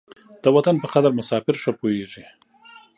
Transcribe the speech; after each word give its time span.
د 0.43 0.45
وطن 0.55 0.75
په 0.79 0.87
قدر 0.93 1.11
مساپر 1.17 1.55
ښه 1.61 1.71
پوهېږي. 1.79 2.23